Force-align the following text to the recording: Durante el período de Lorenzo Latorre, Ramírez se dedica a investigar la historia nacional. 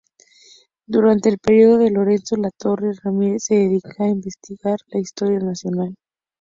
Durante 0.87 1.29
el 1.29 1.37
período 1.37 1.77
de 1.77 1.91
Lorenzo 1.91 2.35
Latorre, 2.35 2.93
Ramírez 3.03 3.43
se 3.43 3.53
dedica 3.53 3.89
a 4.03 4.07
investigar 4.07 4.79
la 4.87 4.99
historia 4.99 5.37
nacional. 5.37 5.95